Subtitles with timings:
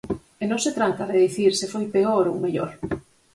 [0.41, 2.71] E non se trata de dicir se foi peor ou mellor.